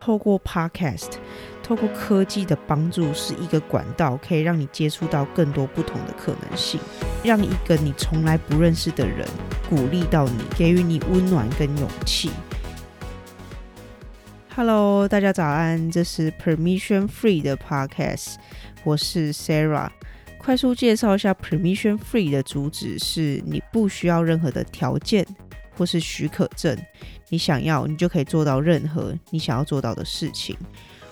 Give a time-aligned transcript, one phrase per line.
[0.00, 1.10] 透过 Podcast，
[1.62, 6.80] 透过科技的帮助，是一个管道，可以让你接触到更多不同的可能性，
[7.22, 9.28] 让一个你从来不认识的人
[9.68, 12.30] 鼓励到你，给予你温暖跟勇气。
[14.56, 18.36] Hello，大家早安，这是 Permission Free 的 Podcast，
[18.82, 19.90] 我是 Sarah。
[20.38, 25.26] 快速介绍一下 Permission Free 的主旨是：你不需要任何的条件
[25.80, 26.76] 或是许可证。
[27.30, 30.54] 你想要，你就可以做到任何你想要做到的事情。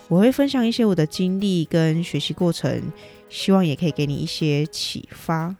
[0.08, 2.82] 我会分享一些我的经历跟学习过程，
[3.30, 5.56] 希望也可以给你一些启发。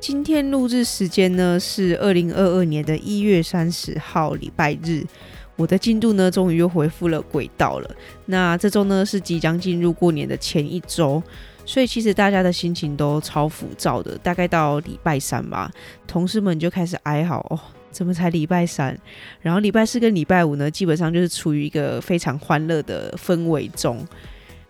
[0.00, 5.06] 今天录制时间呢是二零二二年的一月三十号，礼拜日。
[5.54, 7.88] 我的进度呢终于又回复了轨道了。
[8.26, 11.22] 那这周呢是即将进入过年的前一周。
[11.64, 15.70] 所以其实大家的心情都超浮躁的，大概到礼拜三吧，
[16.06, 17.58] 同事们就开始哀嚎哦，
[17.90, 18.98] 怎么才礼拜三？
[19.40, 24.04] 然后礼拜四跟礼拜五呢，基本上就是处于一个非常欢乐的氛围中。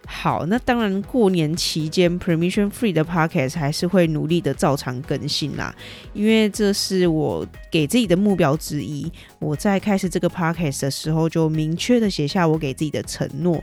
[0.05, 5.73] 好，那当然过年期间 Permission Free 的 Podcast 还是会努力的照常更新啦，
[6.13, 9.11] 因为这是我给自己的目标之一。
[9.39, 13.63] 我在开始这个 Podcast 的时候，就明确的写下我给自己的承诺，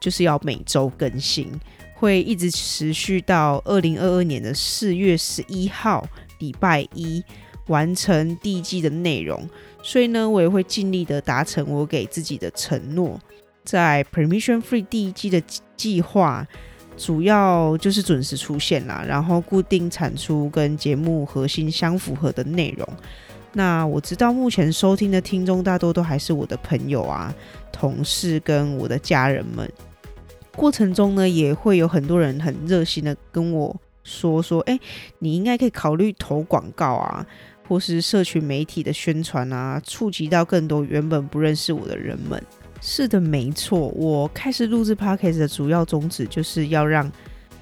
[0.00, 1.52] 就是要每周更新。
[2.02, 6.04] 会一直持续到二零二二年的四月十一号
[6.40, 7.22] 礼拜一
[7.68, 9.48] 完成第一季的内容，
[9.84, 13.16] 所以呢，我也会尽力的达成我给自己的承诺。
[13.62, 15.40] 在 Permission Free 第一季的
[15.76, 16.44] 计划，
[16.96, 22.88] 主要就是准时出现啦，然后固定产出跟节目核心相符合的内容。
[23.52, 27.32] 那我知道目前收听的听众大多都还是我的朋友啊、
[27.70, 29.70] 同事跟我的家人们。
[30.56, 34.78] 过程中呢，也会有很多人很热心的跟我说说，哎，
[35.18, 37.26] 你应该可以考虑投广告啊，
[37.66, 42.42] 或是社群媒体的宣传啊，触及到更多原本不认识我的人们。
[42.80, 47.10] 是的，没错，我开始录制 Podcast 的主要宗旨就是要让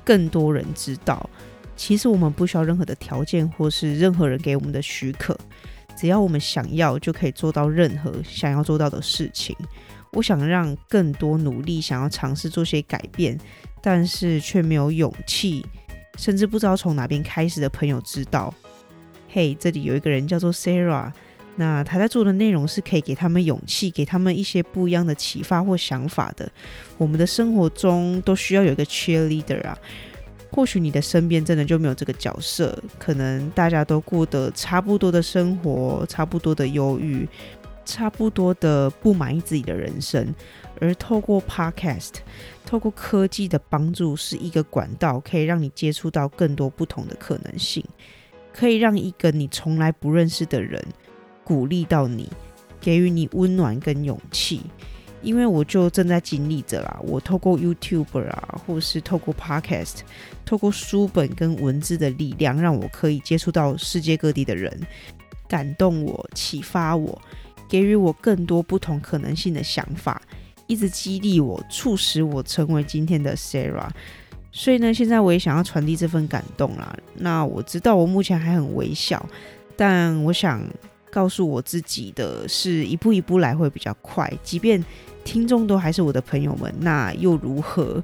[0.02, 1.28] 更多人知道，
[1.76, 5.38] 其实我们不需要任何的条件或是任何人给我们的许可，
[5.94, 9.54] 只要我们想要，就可以做到任何想要做到的事情。
[10.12, 13.38] 我想让更多努力想要尝试做些改变，
[13.80, 15.64] 但是却没有勇气，
[16.18, 18.52] 甚至不知道从哪边开始的朋友知道，
[19.28, 21.12] 嘿，这里有一个人叫做 Sarah，
[21.56, 26.50] 那他在做的内容是可以给他们勇气，给他们一些不一样的启发或想法的。
[26.98, 29.78] 我们的生活中都需要有一个 cheerleader 啊，
[30.50, 37.28] 或许你的身边真的就没有这个角色，可能大家都过得差不多的生活，差不多的忧郁。
[37.90, 40.32] 差不多的不满意自己的人生，
[40.80, 42.12] 而透过 Podcast，
[42.64, 47.84] 透过科技的帮助，是一个管道，可以让你接触到更多不同的可能性，
[48.54, 50.80] 可以让一个你从来不认识的人
[51.42, 52.30] 鼓励到你，
[52.80, 54.62] 给予你温暖跟勇气。
[55.20, 59.96] 因为我就正在经历着啦，我透过 YouTube 啊，或是透过 Podcast，
[60.46, 64.80] 透过书本跟文字的力量，让我可以接触到世界各地的人，
[65.46, 67.20] 感动我，启发我。
[67.70, 70.20] 给予我更多不同可能性的想法，
[70.66, 73.88] 一直激励我，促使我成为今天的 Sarah。
[74.50, 76.94] 所以呢，现在我也想要传递这份感动啦。
[77.14, 79.24] 那我知道我目前还很微小，
[79.76, 80.60] 但我想
[81.12, 84.28] 告诉我自己的是，一步一步来会比较快。
[84.42, 84.84] 即便
[85.22, 88.02] 听众都还是我的朋友们，那又如何？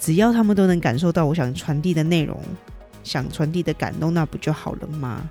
[0.00, 2.36] 只要他们都能感受到我想传递的内容，
[3.04, 5.30] 想传递的感动，那不就好了吗？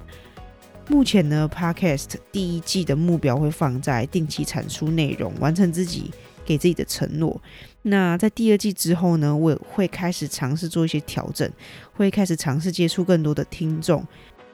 [0.88, 6.12] 目前呢，Podcast 第一季的目标会放在定期产出内容，完成自己
[6.46, 7.41] 给自己的承诺。
[7.81, 11.50] 那在第二季之后呢，我会开始尝试做一些调整，
[11.94, 14.06] 会开始尝试接触更多的听众，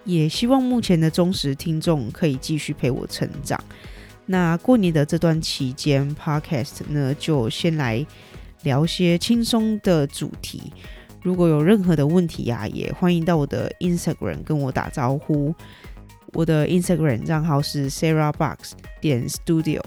[0.05, 3.61] 也希望目前的忠实听众可以继续陪我成长。
[4.25, 8.05] 那过年的这段期间，Podcast 呢就先来
[8.63, 10.71] 聊些轻松的主题。
[11.21, 15.53] 如果有任何的问题呀、也欢迎到我的 Instagram 跟我打招呼。
[16.33, 19.81] 我的 Instagram 账号是 sarahbox 点 studio，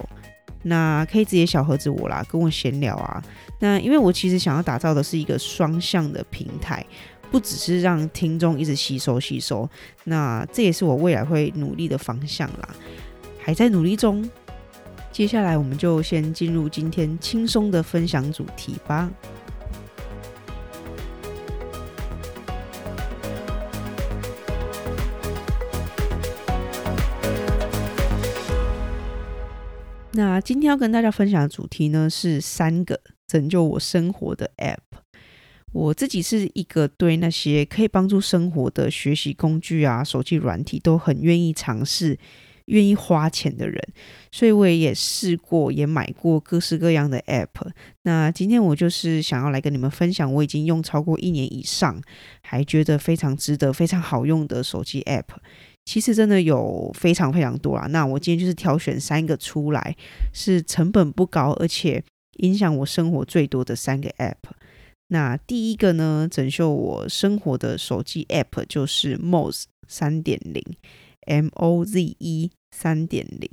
[0.63, 3.23] 那可以直接小盒子我啦，跟我闲聊啊。
[3.59, 6.85] 那因为我其实想要打造的是一个双向的平台，
[7.31, 9.67] 不只是让听众一直吸收吸收，
[10.03, 12.69] 那这也是我未来会努力的方向啦，
[13.39, 14.27] 还在努力中。
[15.11, 19.09] 接下来我们就先进入今天轻松的分享主题吧。
[30.15, 32.97] 那今天要跟大家分享的主题呢，是三个
[33.27, 34.77] 拯救我生活的 App。
[35.73, 42.17] 我自己是一个对那些可以帮助生活的学习工具啊、手机软体都很愿意尝试，
[42.67, 43.77] 愿意花钱的人，
[44.31, 47.69] 所以我也试过，也买过各式各样的 App。
[48.03, 52.01] 那今天我就是想要来跟你们分享，我已经用超过一年以上，
[52.41, 55.35] 还觉得非常值得、非常好用的手机 App。
[55.85, 57.87] 其实真的有非常非常多啦。
[57.87, 59.95] 那我今天就是挑选三个出来，
[60.33, 62.03] 是成本不高，而且
[62.37, 64.51] 影响我生活最多的三个 App。
[65.09, 70.63] 那第一个呢，拯救我生活的手机 App 就是 Moz 三点零
[71.27, 73.47] ，M O Z E 三点零，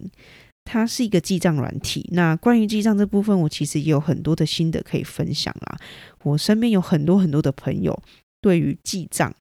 [0.65, 2.09] 它是一个记账软体。
[2.13, 5.79] 那关于记账这部分，我其实也有很多的心得可以分享啦。
[6.23, 8.03] 我身边有很多很多的朋友，
[8.41, 9.35] 对于记账，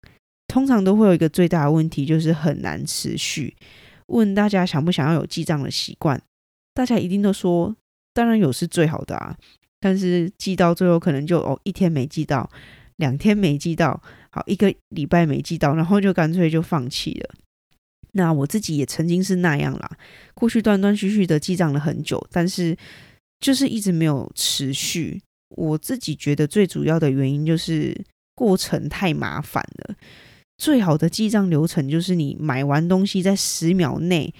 [0.52, 3.56] 通常都会有一个最大的问题，就是很难持续。
[4.08, 6.22] 问大家想不想要有记账的习惯，
[6.74, 7.74] 大家一定都说，
[8.14, 9.34] 当然有是最好的啊。
[9.80, 12.50] 但是记到最后，可能就哦一天没记到，
[12.98, 17.30] 两天没记到，好一个礼拜没记到，然后就干脆就放弃了。
[18.12, 19.90] 那我自己也曾经是那样啦，
[20.34, 22.76] 过去断断续续的记账了很久，但是
[23.40, 25.22] 就是一直没有持续。
[25.56, 27.98] 我自己觉得最主要的原因就是
[28.36, 29.96] 过程太麻烦了。
[30.62, 34.32] 最好的记账流程就是你买完东西在十秒内。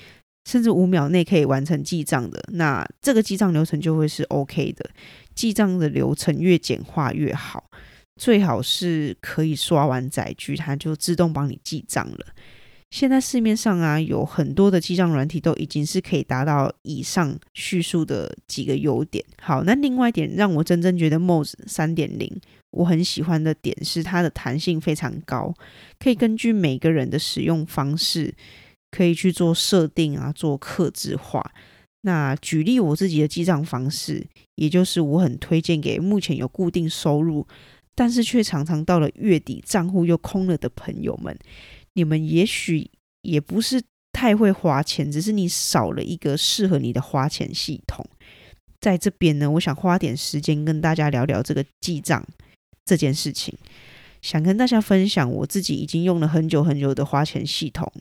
[0.44, 4.90] 甚至五秒内可以完成记账的，那这个记账流程就会是 OK 的。
[5.36, 7.70] 记账的流程越简化越好，
[8.16, 12.26] 最好是可以刷完载具，它就自动帮你记账了。
[12.92, 19.26] 现在市面上啊，有很多的记账软体都已经是可以达到以上叙述的几个优点。
[19.42, 22.30] 好，那另外一点让我真正觉得 Moze 三点零
[22.70, 25.52] 我很喜欢的点是它的弹性非常高，
[25.98, 28.36] 可以根据每个人的使用方式。
[28.94, 31.42] 可以去做设定啊，做客制化。
[32.02, 37.48] 那举例我自己的记账方式，也就是我很推荐给目前有固定收入，
[37.96, 41.34] 但是却常常到了月底账户又空了的朋友们。
[41.94, 42.90] 你们也许
[43.22, 48.06] 也不是太会花钱，只是你少了一个适合你的花钱系统。
[48.80, 52.26] 在这边呢，我想花点时间跟大家聊聊这个记账
[52.86, 53.58] 这件事情，
[54.22, 57.92] 想跟大家分享我自己已经用了很久很久的花钱系统。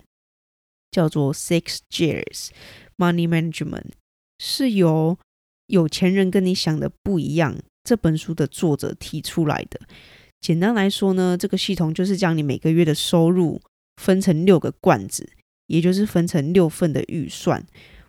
[0.90, 2.48] 叫做 Six Gears
[2.96, 3.92] Money Management，
[4.40, 5.16] 是由
[5.66, 9.80] 有钱人跟你想的不一样这本书的作者提出来的。
[10.40, 13.60] 简单来说呢，这个系统就是将你每个月的收入
[14.00, 15.28] 分成六个罐子，
[15.66, 17.64] 也就是分成六份的预算。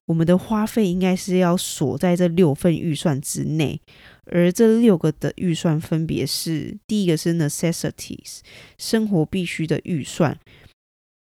[0.06, 3.80] 我们的花费应该是要锁在这六份预算之内，
[4.26, 8.40] 而这六个的预算分别是：第一个是 Necessities，
[8.78, 10.38] 生活必须的预算。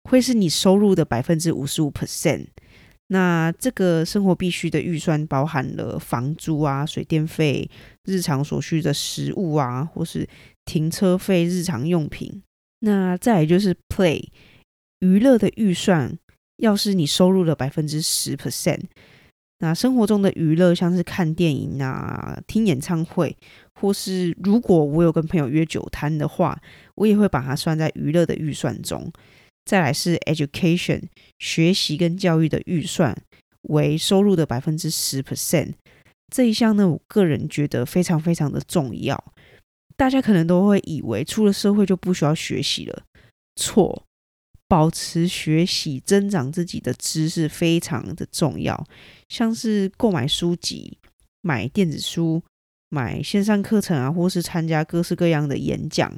[0.09, 2.47] 会是你收入的百分之五十五 percent。
[3.07, 7.69] 那这个生活必须的预算包含了房租啊、水电费、
[8.05, 10.27] 日常所需的食物啊，或是
[10.65, 12.41] 停车费、日常用品。
[12.85, 14.21] 那再来就是 play
[14.99, 16.17] 娱乐的预算，
[16.57, 18.81] 要是你收入的百分之十 percent。
[19.59, 23.37] 那生活中的娱乐像是看电影啊、听演唱会，
[23.79, 26.61] 或是如果我有跟朋友约酒摊的话，
[26.95, 29.09] 我也会把它算在娱乐的预算中。
[29.63, 31.03] 再来是 education
[31.39, 33.15] 学习跟教育的预算
[33.69, 35.75] 为收入的百分之十 percent，
[36.35, 39.32] 这一项呢，我个人觉得非常非常的重要。
[40.03, 43.03] 大家可能都会以为出了社会就不需要学习了，
[43.55, 44.03] 错，
[44.67, 48.85] 保持学习、增长自己的知识非常的重要。
[49.29, 50.97] 像是购买书籍、
[51.39, 52.43] 买电子书、
[52.89, 56.13] 买线上课程啊，或是参加各式各样的演讲。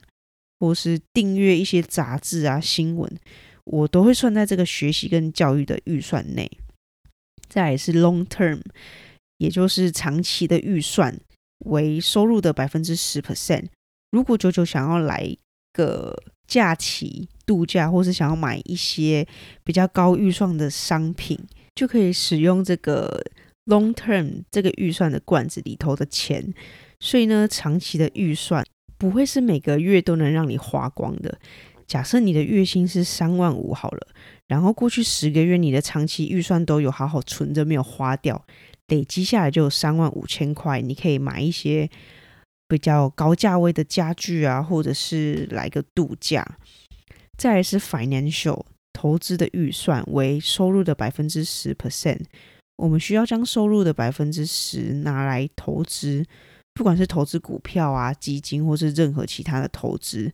[0.60, 3.20] 或是订阅一些杂志啊、新闻，
[3.66, 6.50] 我都会算在这个学习跟教育的预算内。
[7.48, 8.62] 再来是 long term，
[9.38, 11.16] 也就是长期的预算
[11.66, 13.66] 为收入的百分之十 percent。
[14.16, 15.30] 如果九九想要来
[15.74, 16.16] 个
[16.48, 19.28] 假期度假，或是想要买一些
[19.66, 21.38] 比较高预算的商品，
[21.76, 23.22] 就可以使用这个
[23.66, 26.54] long term 这个预算的罐子里头的钱。
[27.02, 28.64] 所以呢，长期的预算。
[28.98, 31.38] 不会是每个月都能让你花光的。
[31.86, 34.08] 假设你的月薪是三万五好了，
[34.48, 38.42] 然后过去十个月你的长期预算都有好好存着，没有花掉，
[38.88, 41.90] 累积下来就有三万五千块，你可以买一些
[42.68, 46.58] 比较高价位的家具啊，或者是来个度假。
[47.38, 52.22] 再来是 financial 投资的预算为收入的百分之十 percent，
[52.78, 56.26] 我们需要将收入的百分之十拿来投资。
[56.74, 60.30] 不管是投资股票啊、基金，或是任何其他的投资，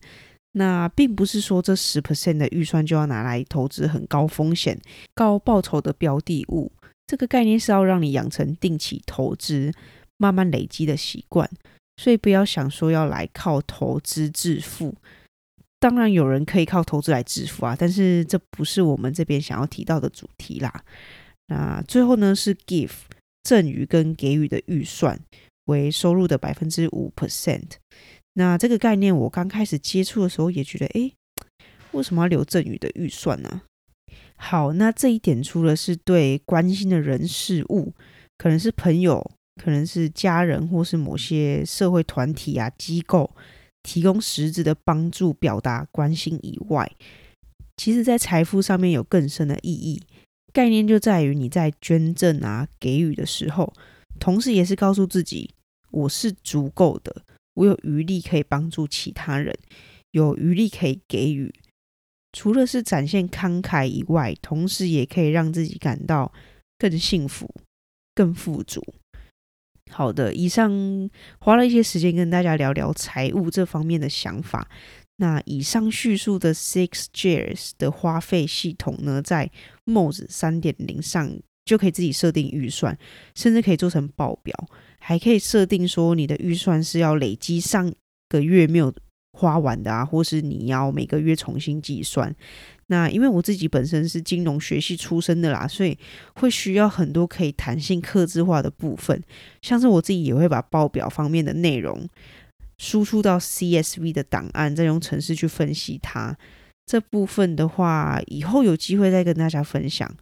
[0.52, 4.76] 那并不是说这十 percent 的预算就要拿来投资很高风险、
[5.14, 6.72] 高报酬的标的物。
[7.06, 9.72] 这个概念是要让你养成定期投资、
[10.16, 11.48] 慢慢累积的习惯。
[11.96, 14.94] 所以不要想说要来靠投资致富。
[15.78, 20.84] 当然有人可以靠投资来致富啊，但是这不是我们这边想要提到的主题啦。
[21.48, 22.92] 那最后呢是 give
[23.42, 25.18] 赠与跟给予的预算
[25.64, 27.72] 为收入的百分之五 percent。
[28.34, 31.12] 那这个概念我刚开始接触的时候也觉得，诶，
[31.90, 33.62] 为什么要留赠与的预算呢？
[34.36, 37.92] 好，那这一点除了是对关心的人事物，
[38.38, 39.30] 可能是朋友，
[39.60, 43.34] 可能是家人，或是某些社会团体啊机构，
[43.82, 46.90] 提供实质的帮助，表达关心以外，
[47.76, 50.02] 其实在财富上面有更深的意义。
[50.52, 53.72] 概念就在于你在捐赠啊给予的时候，
[54.20, 55.50] 同时也是告诉自己，
[55.90, 57.22] 我是足够的，
[57.54, 59.56] 我有余力可以帮助其他人，
[60.10, 61.52] 有余力可以给予。
[62.34, 66.32] 除了是展现慷慨以外，同时也可以让自己感到
[66.78, 67.48] 更幸福、
[68.14, 68.82] 更富足。
[69.92, 70.70] 好的，以上
[71.38, 74.66] 花了一些时间跟大家聊聊财务这方面的想法。
[75.16, 79.50] 那以上叙述的 Six Gears 的花费系统呢，在
[79.84, 82.98] Moz 三点零上就可以自己设定预算，
[83.36, 84.52] 甚至可以做成报表，
[84.98, 87.92] 还可以设定说你的预算是要累积上
[88.28, 88.92] 个月没有
[89.38, 92.34] 花完的啊，或是你要每个月重新计算。
[92.92, 95.96] 那因为我自己本身是金融学系出身的啦，所以
[96.34, 99.18] 会需要很多可以弹性克制化的部分，
[99.62, 102.06] 像是我自己也会把报表方面的内容
[102.76, 106.36] 输出到 CSV 的档案，再用程式去分析它。
[106.84, 110.14] 这部分的话，以后有机会再跟大家分享。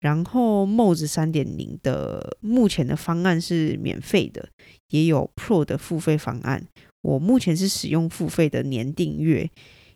[0.00, 4.48] 然后 Moz 三点零的目前的方案是免费的，
[4.88, 6.66] 也有 Pro 的付费方案。
[7.02, 9.48] 我目前是使用付费的年订阅，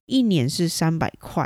[0.07, 1.45] 一年是三百块。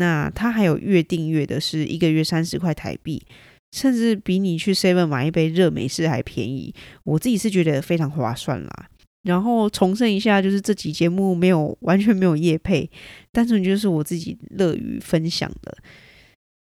[0.00, 3.22] 那它还有月订阅的，是一个月三十块台币，
[3.70, 6.74] 甚至比你去 Seven 买一杯热美式还便宜。
[7.04, 8.88] 我自己是觉得非常划算啦。
[9.24, 12.90] 然后重申一下，就是这集节目没有完全没有业配，
[13.30, 15.76] 单纯就是我自己乐于分享的。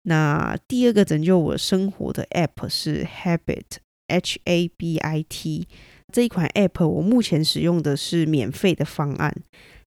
[0.06, 3.78] 那第二个拯救我生活的 App 是 Habit
[4.08, 5.68] H A B I T。
[6.12, 9.32] 这一款 App 我目前使用的是免费的方案，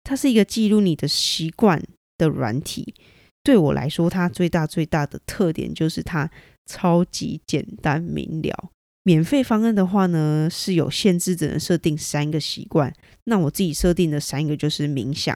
[0.03, 1.81] 它是一个记录你的习惯
[2.19, 2.93] 的软体。
[3.43, 6.29] 对我来说，它最大最大的特点就是它
[6.65, 8.69] 超级简单明了。
[9.03, 12.93] 免费方案的话呢，是有限制，只能设定三个习惯。
[13.23, 15.35] 那我自己设定的三个就是冥想、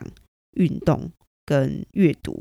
[0.52, 1.10] 运动
[1.44, 2.40] 跟阅读。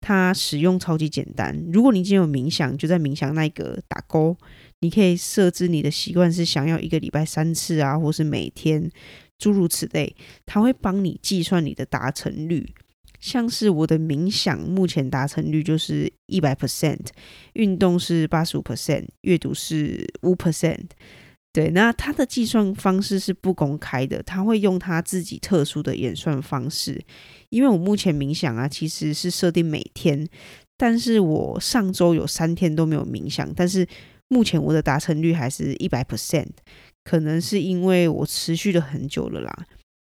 [0.00, 1.58] 它使用超级简单。
[1.72, 4.36] 如果你已经有冥想，就在冥想那一个打勾。
[4.80, 8.90] 你可以设置你的习惯是想要一个礼拜三次啊，或是每天，
[9.38, 10.14] 诸如此类。
[10.44, 12.74] 它会帮你计算你的达成率。
[13.24, 17.06] 像是我的冥想目前达成率就是一百 percent，
[17.54, 20.88] 运动是八十五 percent，阅读是五 percent。
[21.50, 27.02] 对，那它的计算方式是不公开的，他会用他自己特殊的演算方式。
[27.48, 30.28] 因为我目前冥想啊，其实是设定每天，
[30.76, 33.88] 但是我上周有三天都没有冥想，但是
[34.28, 36.50] 目前我的达成率还是一百 percent，
[37.02, 39.64] 可能是因为我持续了很久了啦。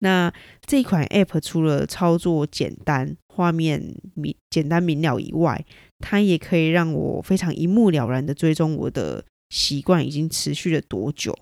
[0.00, 0.32] 那
[0.64, 5.64] 这款 App 除了操作简单、画面明简单明了以外，
[5.98, 11.36] 它也可以让我非常一目了然的追踪我的习惯已经持续了多久，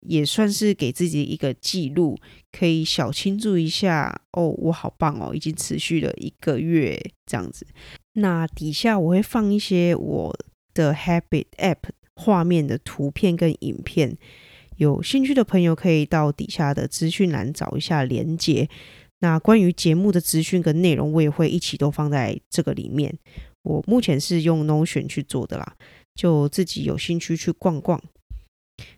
[0.00, 2.18] 也算是给自己一个记录，
[2.50, 7.66] 可以小庆祝一下哦，我好棒哦，已经持续了一个月这样子。
[8.14, 10.34] 那底下我会放一些我
[10.72, 14.16] 的 Habit App 画面的图片跟影片。
[14.80, 18.66] 有兴趣的朋友可以到底下的资讯栏找一下连接。
[19.18, 23.14] 那关于节目的资讯跟内容，我也会一起都放在这个里面。
[23.62, 25.76] 我目前是用 Notion 去做的啦，
[26.14, 28.02] 就自己有兴趣去逛逛。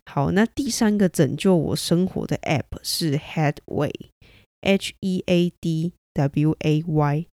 [0.07, 7.27] 好，那第三个拯救我生活的 App 是 Headway，H E A D W A Y。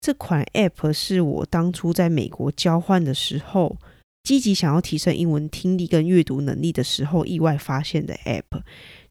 [0.00, 3.76] 这款 App 是我当初在美国交换的时候。
[4.22, 8.62] 积极想要提升英文听力跟阅读能力的时候，意外发现的 App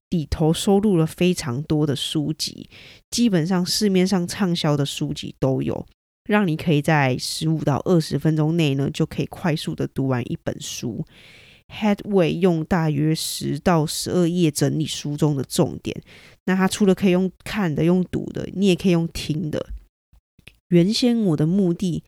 [0.09, 2.69] 里头收录了非常多的书籍，
[3.11, 5.85] 基本上市面上畅销的书籍都有，
[6.25, 11.05] 让你可以在十五到二十分钟内呢，就可以快速的读完一本书。
[11.67, 16.01] Headway 用大约十到十二页整理书中的重点，
[16.45, 19.69] 那它除了可以用看的、用读的，你也可以用听的。
[20.69, 22.03] 原先我的目的。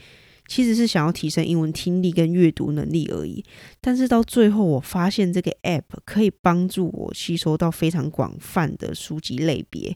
[0.52, 3.42] 其实是想要提升英文听力跟阅读能力而已，
[3.80, 9.96] 但是到最后我发现这个 App 可以帮助我吸收到非常广泛的书籍类别，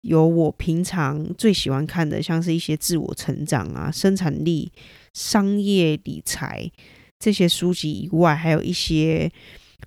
[0.00, 4.72] 有我平常最喜欢看的，像是一些自我成长啊、生产力、
[5.12, 6.70] 商业理财
[7.18, 9.30] 这些书籍以外，还有一些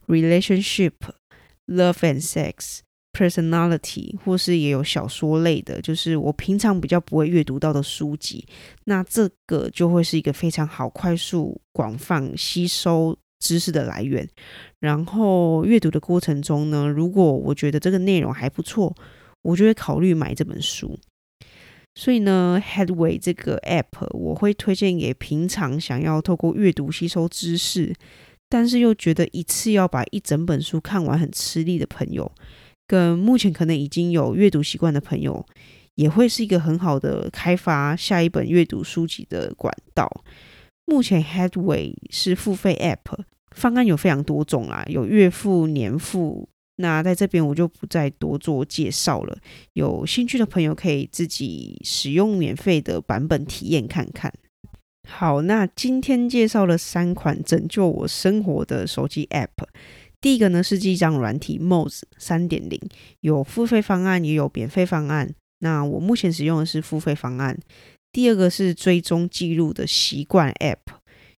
[0.05, 0.91] relationship、
[1.65, 2.81] love and sex、
[3.20, 8.46] personality，或是也有小说类的，就是我平常比较不会阅读到的书籍，
[8.86, 14.26] 那这个就会是一个非常好、快速、广泛吸收知识的来源。
[14.80, 18.96] 然后阅读的过程中呢，如果我觉得这个内容还不错，
[19.42, 20.98] 我就会考虑买这本书。
[21.96, 27.94] 所以呢，Headway 这个 App 我会推荐给平常想要透过阅读吸收知识，
[28.48, 32.32] 但是又觉得一次要把一整本书看完很吃力的朋友。
[32.89, 35.46] 跟目前可能已经有阅读习惯的朋友，
[35.93, 40.10] 也会是一个很好的开发下一本阅读书籍的管道。
[40.86, 43.15] 目前 Headway 是付费 App，
[43.51, 46.50] 方案有非常多种啦，有月付、年付。
[46.77, 49.38] 那在这边我就不再多做介绍了。
[49.74, 54.34] 有兴趣的朋友可以自己使用免费的版本体验看看。
[55.08, 59.67] 好，那今天介绍了三款拯救我生活的手机 App。
[60.22, 62.80] 第一个呢是记账软体 Moz 三点零，
[63.22, 65.34] 有付费方案也有免费方案。
[65.60, 67.58] 那我目前使用的是付费方案。
[68.12, 70.78] 第二个是追踪记录的习惯 App，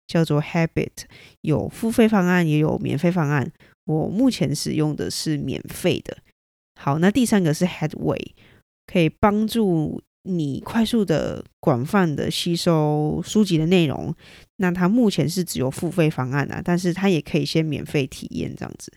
[0.08, 1.06] 叫做 Habit，
[1.42, 3.52] 有付费方案也有免费方案。
[3.86, 6.18] 我目前使用的是免费的。
[6.80, 8.32] 好，那第三个是 Headway，
[8.88, 10.02] 可以帮助。
[10.24, 14.14] 你快速的、广泛的吸收书籍的内容，
[14.62, 18.94] 那它目前是只有付费方案啊，但是它也可以先免费体验这样子。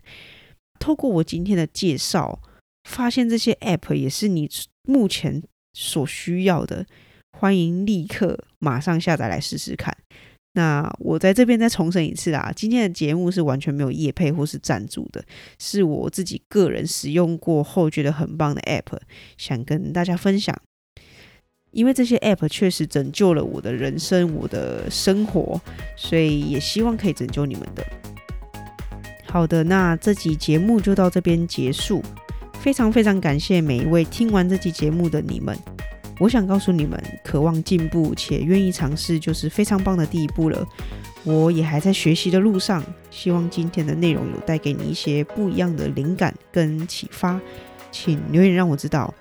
[0.79, 2.41] 透过我今天的介绍，
[2.89, 4.49] 发现这些 App 也是你
[4.87, 5.43] 目前
[5.73, 6.85] 所需要的，
[7.39, 9.97] 欢迎立刻马上下载来试试看。
[10.57, 15.25] 那我在这边再重申一次啊，今天的节目是完全没有业配或是赞助的，
[15.59, 19.01] 是我自己个人使用过后觉得很棒的 App，
[19.39, 20.55] 想跟大家分享。
[21.75, 25.61] 因为这些 App 确实拯救了我的人生，我的生活，
[25.97, 27.85] 所以也希望可以拯救你们的。
[29.27, 32.01] 好的，那这集节目就到这边结束。
[32.61, 35.55] 非常非常感谢每一位听完这集节目的你们。
[36.21, 40.65] 我想告诉你们，渴望进步且愿意尝试，就是非常棒的第一步了。
[41.25, 47.41] 我也还在学习的路上，希望今天的内容有带给你一些不一样的灵感跟启发，
[47.91, 49.13] 请留言让我知道。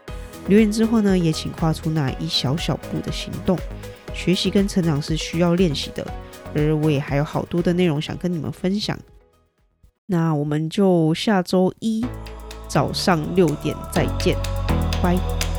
[0.47, 3.58] 留言之后呢，也请跨出那一小小步的行动。
[4.13, 6.06] 学习跟成长是需要练习的，
[6.53, 8.97] 而我也还有好多的内容想跟你们分享。
[10.06, 12.06] 那我们就下周一
[12.67, 14.38] 早上六点再见，
[15.01, 15.52] 拜。